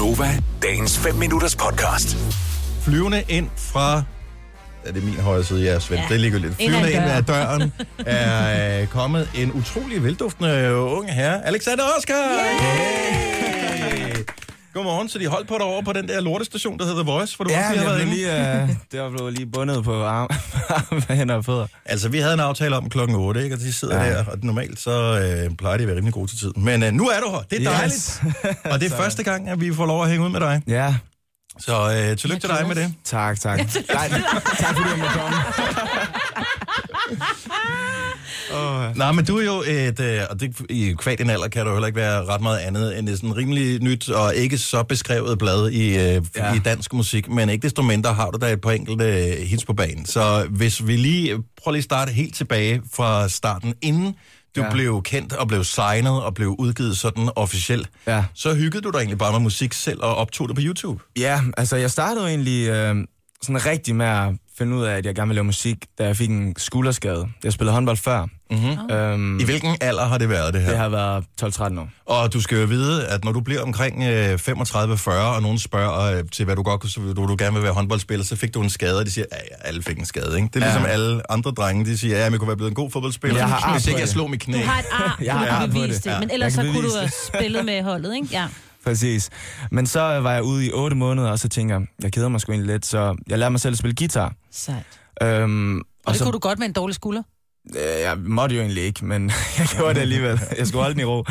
[0.00, 2.16] Gonova, dagens 5 minutters podcast.
[2.82, 4.02] flyvende ind fra...
[4.84, 5.98] Er det min højre side, ja, Svend?
[5.98, 6.06] Ja.
[6.08, 6.12] Ja.
[6.12, 6.54] Det ligger lidt.
[6.54, 7.72] Flyvende en ind ad døren
[8.06, 12.14] er øh, kommet en utrolig velduftende unge herre, Alexander Oscar!
[12.60, 13.59] Hey!
[14.74, 17.36] Godmorgen, så de holdt på dig over på den der lortestation, der hedder The Voice,
[17.36, 18.14] for du Ja, også lige har været inde.
[18.14, 20.28] lige, uh, det var blevet lige bundet på arm,
[20.90, 21.66] arm hænder og fødder.
[21.84, 23.56] Altså, vi havde en aftale om klokken 8, ikke?
[23.56, 24.04] og de sidder ja.
[24.08, 24.12] Ja.
[24.18, 24.90] der, og normalt så
[25.50, 26.52] øh, plejer de at være rimelig gode til tid.
[26.56, 27.94] Men øh, nu er du her, det er dejligt.
[27.94, 28.22] Yes.
[28.64, 30.62] Og det er første gang, at vi får lov at hænge ud med dig.
[30.66, 30.94] Ja,
[31.58, 31.72] Så
[32.10, 32.94] øh, tillykke til dig med det.
[33.04, 33.58] tak, tak.
[33.58, 34.08] Nej,
[34.58, 35.36] tak fordi jeg måtte komme.
[38.54, 41.66] Oh, Nej, men du er jo et, øh, og det, i kvad din alder kan
[41.66, 44.82] du heller ikke være ret meget andet end et sådan rimelig nyt og ikke så
[44.82, 46.54] beskrevet blad i, øh, ja.
[46.54, 49.64] I dansk musik, men ikke desto mindre har du da et par enkelte øh, hits
[49.64, 50.06] på banen.
[50.06, 54.14] Så hvis vi lige, prøv lige at starte helt tilbage fra starten, inden
[54.56, 54.70] du ja.
[54.70, 58.24] Blev kendt og blev signet og blev udgivet sådan officielt, Ja.
[58.34, 61.02] så hyggede du dig egentlig bare med musik selv og optog det på YouTube.
[61.18, 62.94] ja, altså jeg startede egentlig øh,
[63.42, 64.28] sådan rigtig med at
[64.60, 67.26] finde ud af, at jeg gerne ville lave musik, da jeg fik en skulderskade.
[67.44, 68.26] Jeg spillede håndbold før.
[68.50, 68.90] Mm-hmm.
[68.96, 70.68] Øhm, I hvilken alder har det været, det her?
[70.68, 71.88] det har været 12-13 år.
[72.06, 76.16] Og du skal jo vide, at når du bliver omkring øh, 35-40, og nogen spørger
[76.18, 78.54] øh, til, hvad du godt kunne, så du, du gerne vil være håndboldspiller, så fik
[78.54, 80.48] du en skade, og de siger, ja, ja alle fik en skade, ikke?
[80.54, 80.72] Det er Ja.
[80.72, 83.38] ligesom alle andre drenge, de siger, ja, men jeg kunne være blevet en god fodboldspiller,
[83.38, 84.58] Jeg har ar hvis ikke jeg slog mit knæ.
[84.58, 86.04] Du har et ar, Jeg har ar bevise det.
[86.04, 86.10] det.
[86.10, 86.20] Ja.
[86.20, 88.28] Men ellers så kunne du have spillet med holdet, ikke?
[88.32, 88.46] Ja.
[88.84, 89.30] Præcis.
[89.70, 92.28] Men så øh, var jeg ude i 8 måneder, og så tænker jeg, jeg keder
[92.28, 94.34] mig sgu egentlig lidt, så jeg lærte mig selv at spille guitar.
[94.52, 94.84] Sejt.
[95.22, 97.22] Øhm, Og det så, kunne du godt med en dårlig skulder.
[97.76, 100.40] Øh, Jeg måtte jo egentlig ikke, men jeg gjorde det alligevel.
[100.58, 101.24] Jeg skulle holde den i ro,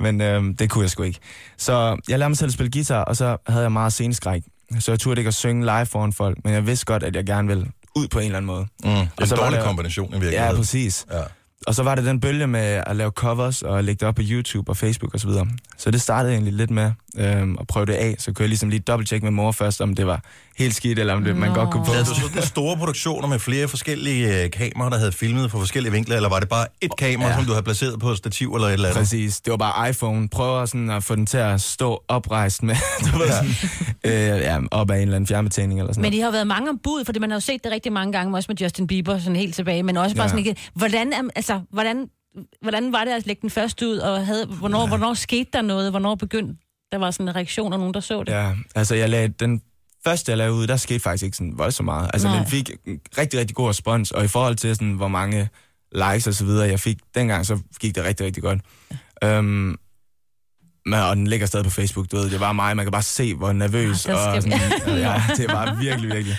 [0.00, 1.18] men øhm, det kunne jeg sgu ikke.
[1.56, 4.42] Så jeg lærte mig selv at spille guitar, og så havde jeg meget sceneskræk.
[4.80, 7.26] Så jeg turde ikke at synge live foran folk, men jeg vidste godt, at jeg
[7.26, 8.62] gerne ville ud på en eller anden måde.
[8.84, 10.56] Mm, det er en så var dårlig det- kombination i Ja, virkeligheden.
[10.56, 11.06] præcis.
[11.12, 11.20] Ja.
[11.66, 14.22] Og så var det den bølge med at lave covers og lægge det op på
[14.24, 15.18] YouTube og Facebook osv.
[15.20, 15.46] Så, videre.
[15.86, 18.14] Så det startede jeg egentlig lidt med øhm, at prøve det af.
[18.18, 20.20] Så kunne jeg ligesom lige dobbelttjekke med mor først, om det var
[20.58, 22.14] helt skidt, eller om det, man godt kunne Havde poste.
[22.22, 26.16] du sådan store produktioner med flere forskellige øh, kameraer, der havde filmet fra forskellige vinkler,
[26.16, 27.36] eller var det bare et kamera, ja.
[27.36, 28.98] Som du havde placeret på et stativ eller et eller andet?
[29.00, 29.40] Præcis.
[29.40, 30.28] Det var bare iPhone.
[30.28, 32.76] Prøver sådan at få den til at stå oprejst med,
[33.12, 33.50] du ved, sådan,
[34.04, 36.12] øh, ja, op af en eller anden fjernbetjening eller sådan Men.
[36.12, 38.36] I har været mange om bud, fordi man har jo set det rigtig mange gange,
[38.36, 40.28] også med Justin Bieber, sådan helt tilbage, men også bare Ja.
[40.28, 40.56] sådan ikke...
[40.74, 42.06] Hvordan, er- altså, hvordan,
[42.62, 44.86] hvordan var det at lægge den først ud, og havde, hvornår, ja.
[44.88, 45.90] hvornår skete der noget?
[45.90, 46.54] Hvornår begyndte
[46.92, 48.32] der var sådan en reaktion af nogen, der så det?
[48.32, 49.60] Ja, altså jeg lagde den
[50.04, 52.10] første, jeg lavede ud, der skete faktisk ikke sådan voldsomt meget.
[52.12, 52.36] Altså Nej.
[52.38, 55.48] den fik en rigtig, rigtig god respons, og i forhold til sådan, hvor mange
[55.92, 58.60] likes og så videre, jeg fik dengang, så gik det rigtig, rigtig godt.
[59.24, 59.76] Øhm,
[60.86, 63.02] men, og den ligger stadig på Facebook, du ved, det var mig, man kan bare
[63.02, 64.58] se, hvor nervøs, Ah, der og sådan,
[64.98, 66.36] ja, det var virkelig, virkelig.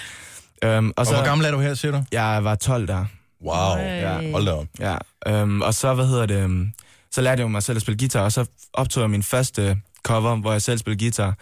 [0.64, 2.04] Øhm, og Og så, hvor gammel er du her, siger du?
[2.12, 3.06] jeg var 12 der.
[3.44, 4.32] Wow, Øh.
[4.32, 4.66] hold da op.
[4.80, 6.72] Ja, øhm, og så, hvad hedder det, øhm,
[7.12, 9.82] så lærte jeg jo mig selv at spille guitar, og så optog jeg min første
[10.04, 11.38] cover, hvor jeg selv spillede guitar.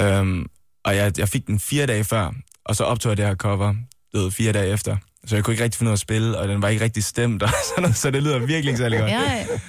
[0.00, 0.46] Øhm,
[0.84, 2.32] og jeg, jeg fik den fire dage før,
[2.64, 3.74] og så optog jeg det her cover,
[4.14, 4.96] ved, fire dage efter.
[5.26, 7.04] Så jeg kunne ikke rigtig finde ud af at spille, og den var ikke rigtig
[7.04, 9.10] stemt, og sådan noget, så det lyder virkelig ikke særlig godt.
[9.10, 9.20] Ja,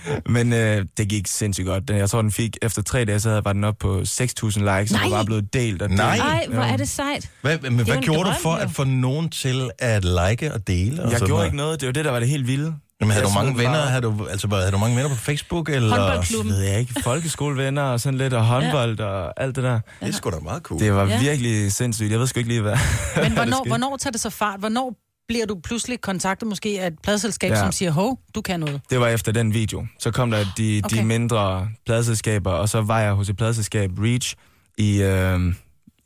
[0.07, 0.15] ja.
[0.25, 1.87] Men øh, det gik sindssygt godt.
[1.87, 4.03] Den, jeg tror, den fik, efter tre dage, så havde- var den op på 6.000
[4.03, 5.03] likes, og Nej.
[5.03, 5.81] den var blevet delt.
[5.81, 5.97] Og delt.
[5.99, 6.17] Nej.
[6.17, 7.29] Ej, hvor er det sejt.
[7.41, 8.61] Hvad, men, jo hvad gjorde du drøm, for jo.
[8.61, 11.03] at få nogen til at like og dele?
[11.03, 11.45] Og Jeg sådan gjorde noget?
[11.45, 12.73] ikke noget, det var det, der var det helt vilde.
[13.01, 13.71] Jamen, havde Jeg du mange venner?
[13.73, 15.69] bare- Havde du, altså, havde du mange venner på Facebook?
[15.69, 15.99] Eller?
[15.99, 16.45] Håndboldklub.
[16.45, 16.93] Det ved jeg ikke.
[17.03, 19.79] Folkeskolevenner og sådan lidt, og håndbold og alt det der.
[19.99, 20.79] Det er sgu da meget cool.
[20.79, 21.09] Det var Ja.
[21.13, 21.19] ja.
[21.19, 22.11] virkelig sindssygt.
[22.11, 22.77] Jeg ved sgu ikke lige, hvad...
[23.23, 24.59] Men hvornår, hvornår tager det så fart?
[24.59, 24.93] Hvornår
[25.27, 27.59] bliver du pludselig kontaktet måske af et pladselskab, ja.
[27.59, 28.81] Som siger, hov, du kan noget?
[28.89, 29.85] Det var efter den video.
[29.99, 30.97] Så kom der de, okay.
[30.97, 34.35] De mindre pladselskaber, og så var jeg hos et pladselskab, Reach,
[34.77, 35.39] i, øh,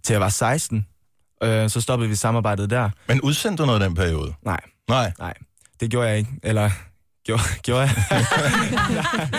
[0.03, 0.85] til jeg var 16.
[1.43, 2.89] Øh, så stoppede vi samarbejdet der.
[3.07, 4.33] Men udsendte du noget i den periode?
[4.45, 5.11] Nej, Nej.
[5.19, 5.33] nej,
[5.79, 6.29] det gjorde jeg ikke.
[6.43, 6.69] Eller
[7.25, 7.91] gjorde, gjorde jeg?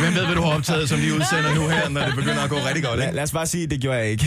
[0.01, 2.51] Hvem ved, hvad du har optaget, som de udsender nu her, når det begynder at
[2.51, 3.17] gå rigtig godt, Lad, ikke?
[3.17, 4.25] lad os bare sige, det gjorde jeg ikke.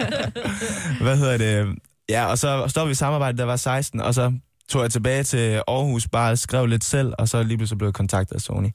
[1.04, 1.74] hvad hedder det?
[2.10, 4.32] Ja, og så stoppede vi samarbejdet, der var 16, og så
[4.68, 7.94] tog jeg tilbage til Aarhus, bare skrev lidt selv, og så lige pludselig blev jeg
[7.94, 8.68] kontaktet af Sony.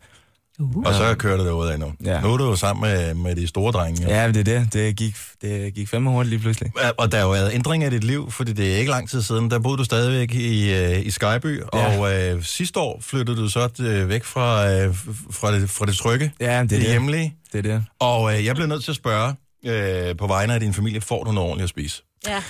[0.59, 0.84] Uh.
[0.85, 1.94] Og så kører det derud af nu.
[2.06, 2.22] Ja.
[2.22, 4.03] Nu er du jo sammen med, med de store drenge.
[4.03, 4.09] jo.
[4.09, 4.73] Ja, det er det.
[4.73, 6.72] Det gik, det gik fandme hurtigt lige pludselig.
[6.97, 9.22] Og der er jo været ændringer i dit liv, fordi det er ikke lang tid
[9.22, 9.52] siden.
[9.52, 11.99] Der boede du stadigvæk i, øh, i Skyby, ja.
[11.99, 14.96] Og øh, sidste år flyttede du så øh, væk fra, øh,
[15.32, 16.82] fra, det, fra det trygge, Ja, det er det, det.
[16.90, 17.35] hjemlige.
[17.53, 17.84] Det er det.
[17.99, 19.35] Og øh, jeg bliver nødt til at spørge,
[19.66, 22.03] øh, på vegne af din familie, får du noget ordentligt at spise?
[22.28, 22.43] Ja.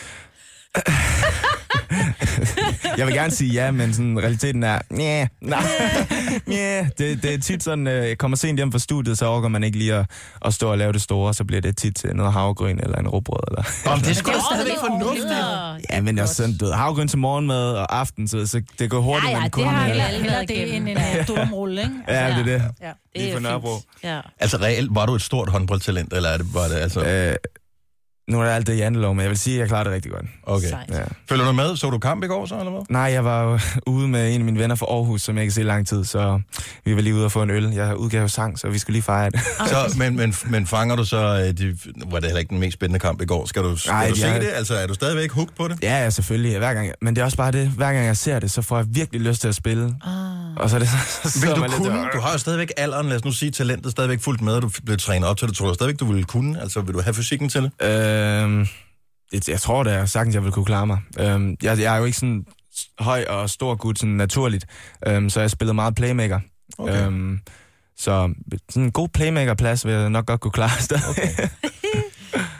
[2.97, 5.63] Jeg vil gerne sige ja, men sådan, realiteten er, nej, nej,
[6.51, 6.85] yeah.
[6.97, 9.63] det, det er tit sådan, øh, jeg kommer sent hjem fra studiet, så overgår man
[9.63, 10.05] ikke lige at,
[10.45, 13.07] at stå og lave det store, så bliver det tit til noget havregryn eller en
[13.07, 13.39] råbrød.
[13.47, 13.63] Eller.
[13.85, 15.27] Om det er Det sgu også stadigvæk fornuftigt.
[15.89, 18.99] Ja, men jeg sådan, du ved, havregryn til morgenmad og aften, så, så det går
[18.99, 19.67] hurtigt, Ja, ja, men det kun...
[19.67, 21.91] har øh, jeg Heller, det end en uh, ikke?
[22.07, 22.51] Ja, det er det.
[22.81, 22.87] Ja.
[22.87, 23.75] Det Lige er på Nørrebro.
[24.03, 24.19] Ja.
[24.39, 27.01] Altså reelt, var du et stort håndboldtalent, eller er det, var det altså...
[27.03, 27.35] Øh,
[28.29, 30.11] nu er det alt det jantelov, men jeg vil sige, at jeg klarer det rigtig
[30.11, 30.25] godt.
[30.43, 30.67] Okay.
[30.69, 30.89] Sejt.
[30.89, 30.99] Ja.
[31.29, 31.75] Følger du med?
[31.77, 32.81] Så du kamp i går så, eller hvad?
[32.89, 33.59] Nej, jeg var jo
[33.95, 36.03] ude med en af mine venner fra Aarhus, som jeg ikke se i lang tid,
[36.05, 36.41] så
[36.85, 37.69] vi var lige ude og få en øl.
[37.73, 39.39] Jeg udgav jo sang, så vi skulle lige fejre det.
[39.67, 41.77] Så, men, men, men fanger du så, øh, de,
[42.11, 43.45] var det heller ikke den mest spændende kamp i går?
[43.45, 44.49] Skal du, skal Nej, du se er- det?
[44.55, 45.77] Altså, er du stadigvæk hooked på det?
[45.83, 46.57] ja, ja, selvfølgelig.
[46.57, 48.77] Hver gang, men det er også bare det, hver gang jeg ser det, så får
[48.77, 49.95] jeg virkelig lyst til at spille.
[50.05, 50.48] Ah.
[50.59, 51.99] Og så er det så, så Vil du lidt kunne?
[51.99, 54.61] og- Du har jo stadigvæk alderen, lad os nu sige, talentet stadigvæk fuldt med, og
[54.61, 55.55] du blev trænet op til det.
[55.57, 56.61] Tror du stadigvæk, du ville kunne?
[56.61, 57.87] Altså, vil du have fysikken til det?
[58.43, 58.67] Øhm,
[59.31, 60.99] det, jeg tror da sagtens, jeg vil kunne klare mig.
[61.19, 62.45] Øhm, jeg, jeg er jo ikke sådan
[62.99, 64.65] høj og stor gut sådan naturligt,
[65.07, 66.39] øhm, så jeg spillede meget playmaker.
[66.77, 67.05] Okay.
[67.07, 67.39] Øhm,
[67.97, 68.33] så
[68.69, 71.03] sådan en god playmaker-plads vil jeg nok godt kunne klare stadig.
[71.09, 71.47] Okay.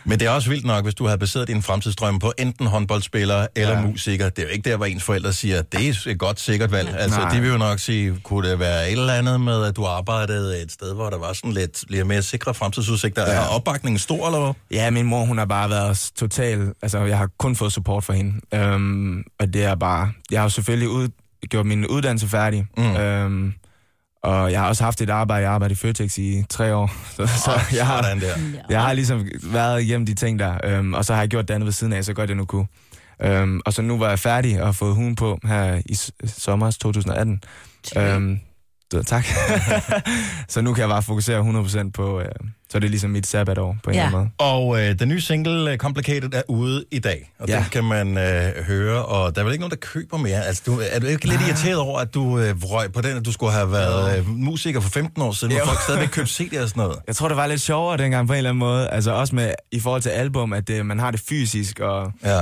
[0.10, 3.48] Men det er også vildt nok, hvis du havde baseret din fremtidsdrøm på enten håndboldspiller
[3.56, 3.86] eller ja.
[3.86, 4.30] Musiker.
[4.30, 6.96] Det er jo ikke der, hvor ens forældre siger, det er et godt sikkert valg.
[6.98, 7.34] Altså, Nej.
[7.34, 10.62] de vil jo nok sige, kunne det være et eller andet med, at du arbejdede
[10.62, 13.22] et sted, hvor der var sådan lidt, lidt mere sikre fremtidsudsigter?
[13.22, 13.38] Ja.
[13.38, 14.54] Er opbakningen stor, eller hvad?
[14.72, 16.74] Ja, min mor, hun har bare været total...
[16.82, 18.34] Altså, jeg har kun fået support for hende.
[18.54, 20.12] Øhm, og det er bare...
[20.32, 21.08] Jeg har selvfølgelig ud,
[21.50, 22.66] gjort min uddannelse færdig.
[22.78, 22.96] Mm.
[22.96, 23.54] Øhm,
[24.24, 25.42] og jeg har også haft et arbejde.
[25.42, 26.92] Jeg har arbejdet i Føtex i tre år.
[27.16, 28.36] Så, så Oh, jeg har, sådan der.
[28.70, 31.54] Jeg har ligesom været igennem de ting der, øhm, og så har jeg gjort det
[31.54, 32.68] andet ved siden af, så godt jeg nu kunne.
[33.22, 36.72] Øhm, og så nu var jeg færdig og har fået hugen på her i sommer
[36.72, 37.42] 2018.
[37.98, 38.40] Øhm,
[38.92, 39.26] så, tak.
[40.50, 41.42] så nu kan jeg bare fokusere
[41.88, 42.26] 100% på, øh,
[42.72, 44.06] så er det ligesom mit sabbatår på en Ja.
[44.06, 44.52] eller anden måde.
[44.52, 47.32] Og øh, den nye single, øh, Complicated, er ude i dag.
[47.40, 47.54] Og ja.
[47.56, 47.60] Ja.
[47.62, 50.46] den kan man øh, høre, og der er vel ikke nogen, der køber mere.
[50.46, 53.26] Altså, du, er du ikke lidt irriteret over, at du øh, røg på den, at
[53.26, 56.62] du skulle have været øh, musiker for 15 år siden, hvor folk stadigvæk købte CD'er
[56.62, 56.98] og sådan noget?
[57.08, 58.90] Jeg tror, det var lidt sjovere dengang på en eller anden måde.
[58.90, 62.40] Altså også med, i forhold til album, at det, man har det fysisk, og Ja.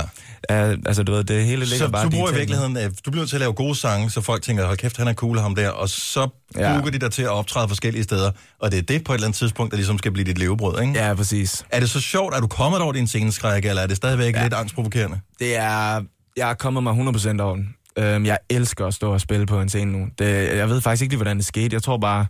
[0.70, 3.10] øh, altså du ved, det hele ligger Så bare du bruger i virkeligheden, øh, du
[3.10, 5.38] bliver nødt til at lave gode sange, så folk tænker, hold kæft, han er cool
[5.38, 6.72] ham der, og så Ja.
[6.74, 9.26] booker de dig til at optræde forskellige steder, og det er det på et eller
[9.26, 10.92] andet tidspunkt, der ligesom skal blive dit levebrød, ikke?
[11.04, 11.66] Ja, præcis.
[11.70, 14.38] Er det så sjovt, at du kommet over din sceneskræk, eller er det stadigvæk ja.
[14.38, 14.44] Ja.
[14.44, 15.20] lidt angstprovokerende?
[15.38, 16.02] Det er...
[16.36, 17.74] Jeg er kommet mig 100% over den.
[17.98, 20.06] Øhm, jeg elsker at stå og spille på en scene nu.
[20.18, 21.74] Det, jeg ved faktisk ikke lige, hvordan det skete.
[21.74, 22.26] Jeg tror bare,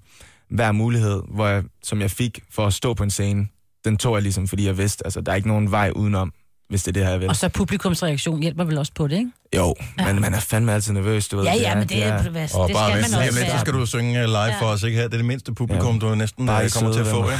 [0.50, 3.48] hver mulighed, hvor jeg, som jeg fik for at stå på en scene,
[3.84, 6.32] den tog jeg ligesom, fordi jeg vidste, altså der er ikke nogen vej udenom,
[6.68, 7.28] hvis det er det her, jeg vil.
[7.28, 9.30] Og så publikumsreaktion hjælper vel også på det, ikke?
[9.56, 11.44] Jo, men man er fandme altid nervøs, du ved.
[11.44, 13.58] Ja, ja, men det, er, er, det, Og det bare skal man også lidt, så
[13.58, 14.60] skal du synge live Ja.
[14.60, 15.04] for os, ikke her?
[15.04, 16.08] Det er det mindste publikum, Ja.
[16.08, 17.38] du næsten Bare øh, ikke kommer til at få, ikke?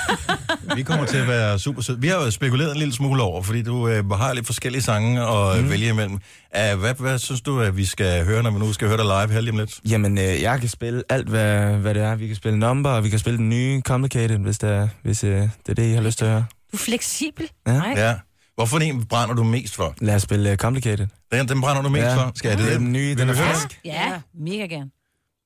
[0.76, 2.00] Vi kommer til at være super søde.
[2.00, 5.20] Vi har jo spekuleret en lille smule over, fordi du øh, har lidt forskellige sange
[5.22, 5.70] at mm.
[5.70, 6.12] vælge imellem.
[6.14, 9.04] Uh, hvad, hvad synes du, at vi skal høre, når vi nu skal høre dig
[9.04, 9.80] live her lige om lidt?
[9.90, 12.14] Jamen, øh, jeg kan spille alt, hvad, hvad det er.
[12.14, 15.24] Vi kan spille number, og vi kan spille den nye Complicated, hvis det er, hvis,
[15.24, 16.44] øh, det, er det, I har lyst til at høre.
[16.72, 17.48] Du er fleksibel.
[17.66, 17.72] Ja.
[17.72, 17.94] Nej.
[17.96, 18.14] Ja.
[18.54, 19.94] Hvorfor en brænder du mest for?
[20.00, 21.06] Lad os spille uh, Complicated.
[21.32, 22.16] Den, den brænder du mest Ja.
[22.16, 22.32] for?
[22.34, 22.72] Skal jeg det?
[22.72, 23.80] Er den nye, den er frisk.
[23.84, 24.90] Ja, mega gerne.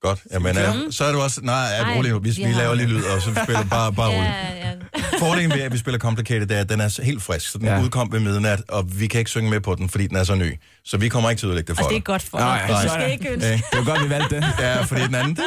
[0.03, 0.21] Godt.
[0.33, 1.41] Jamen, øh, så er du også...
[1.43, 2.19] Nej, ja, Ej, rolig nu.
[2.19, 4.25] Vi, vi laver lige lyd, og så spiller bare, bare roligt.
[4.25, 4.75] Ja, ja.
[5.19, 7.59] Fordelen ved, at vi spiller Complicated, det er, at den er så helt frisk, så
[7.59, 7.83] den ja.
[7.83, 10.35] Udkom ved midnat, og vi kan ikke synge med på den, fordi den er så
[10.35, 10.53] ny.
[10.85, 12.05] Så vi kommer ikke til at udlægge det for Altså, det er dig.
[12.05, 12.65] godt for dig.
[12.69, 13.49] ja, Du så skal ikke ønske.
[13.53, 14.45] Øh, Det var godt, vi valgte det.
[14.61, 15.37] Ja, fordi den anden...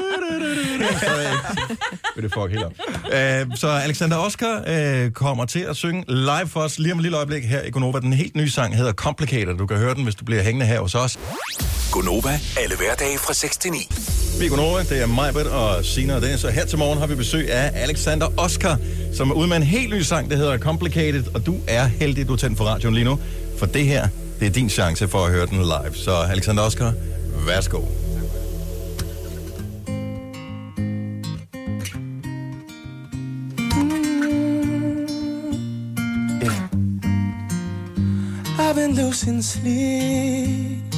[0.99, 2.71] Så vil det fuck helt op.
[3.13, 7.03] Øh, så Alexander Oscar øh, kommer til at synge live for os lige om et
[7.03, 7.99] lille øjeblik her i Gonova.
[7.99, 9.57] Den helt nye sang hedder Complicated.
[9.57, 11.19] Du kan høre den, hvis du bliver hængende her hos os.
[11.91, 13.77] Gonova, alle hverdage fra 6 til 9.
[14.39, 17.07] Vi er Gonova, det er Majbert og Sina og Dennis, og her til morgen har
[17.07, 18.77] vi besøg af Alexander Oscar,
[19.15, 22.27] som er ude med en helt ny sang, der hedder Complicated, og du er heldig,
[22.27, 23.19] du er tændt for radioen lige nu,
[23.57, 24.07] for det her,
[24.39, 25.95] det er din chance for at høre den live.
[25.95, 26.93] Så Alexander Oscar,
[27.47, 27.79] værsgo.
[27.79, 27.85] Mm.
[38.59, 40.93] I've been losing sleep,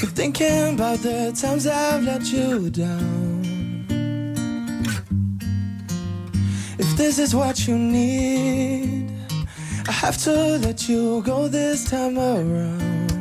[0.00, 3.27] been thinking about the times I've let you down.
[6.98, 9.08] This is what you need,
[9.86, 13.20] I have to let you go this time around.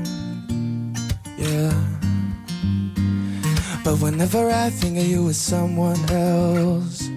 [1.37, 1.71] Yeah.
[3.83, 7.07] But whenever I think of you with someone else,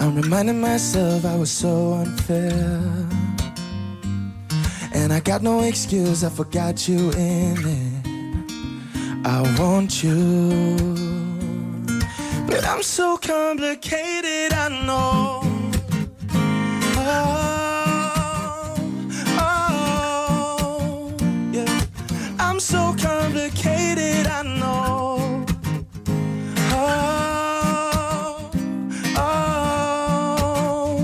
[0.00, 2.82] I'm reminding myself I was so unfair.
[4.92, 8.06] And I got no excuse, I forgot you in it.
[9.24, 11.07] I want you.
[12.48, 15.42] But I'm so complicated, I know.
[16.96, 18.74] Oh,
[19.38, 21.12] oh,
[21.52, 21.80] yeah.
[22.38, 25.44] I'm so complicated, I know.
[26.72, 28.50] Oh,
[29.16, 30.98] oh.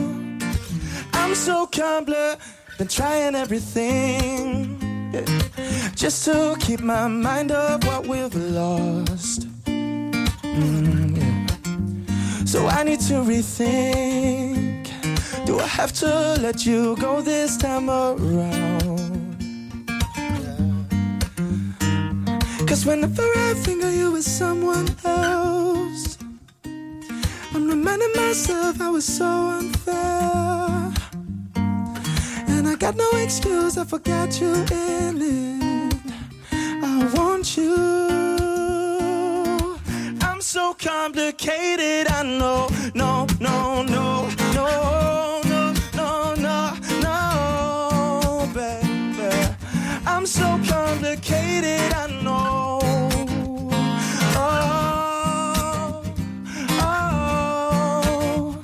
[1.13, 2.39] I'm so compli
[2.79, 4.79] been trying everything
[5.13, 5.27] yeah,
[5.95, 9.47] just to keep my mind up what we've lost.
[9.67, 11.24] Mm, yeah.
[12.55, 14.87] So I need to rethink
[15.45, 16.07] Do I have to
[16.41, 19.37] let you go this time around?
[22.69, 26.17] Cause whenever I think of you with someone else,
[27.53, 30.93] I'm reminding myself I was so unfair.
[31.57, 35.54] And I got no excuse, I forgot you in it.
[41.45, 42.69] Complicated, I know.
[42.95, 49.57] No, no, no, no, no, no, no, no, baby.
[50.07, 52.81] I'm so complicated, I know.
[54.37, 56.03] Oh,
[56.81, 58.59] oh.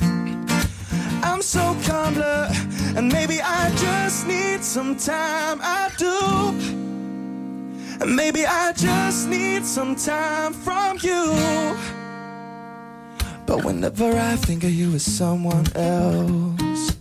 [1.22, 2.58] I'm so complex,
[2.96, 5.60] and maybe I just need some time.
[5.62, 6.18] I do.
[8.02, 11.99] And maybe I just need some time from you.
[13.50, 16.96] But whenever I think of you as someone else,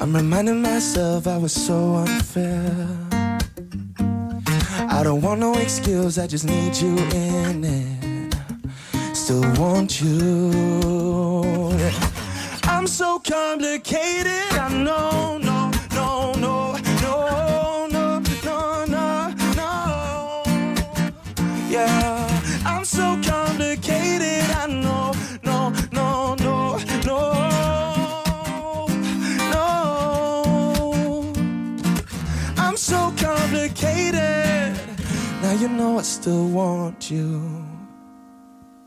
[0.00, 2.88] I'm reminding myself I was so unfair.
[4.88, 8.34] I don't want no excuse, I just need you in it.
[9.14, 10.50] Still want you.
[12.62, 15.51] I'm so complicated, I know, no,
[35.62, 37.40] you know I still want you.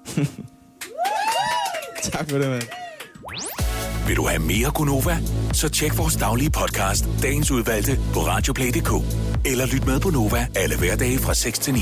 [2.12, 2.64] tak for det, mand.
[4.08, 5.18] Vil du have mere Gunova?
[5.54, 8.92] Så tjek vores daglige podcast, dagens udvalgte, på radioplay.dk.
[9.46, 11.80] Eller lyt med på Nova alle hverdage fra 6 til 9.